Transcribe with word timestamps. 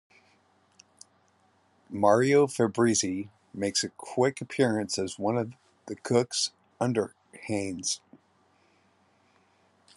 Mario 1.91 2.47
Fabrizi 2.47 3.29
makes 3.53 3.83
a 3.83 3.89
quick 3.89 4.41
appearance 4.41 4.97
as 4.97 5.19
one 5.19 5.37
of 5.37 5.53
the 5.85 5.95
cooks 5.95 6.53
under 6.79 7.13
Haines. 7.33 8.01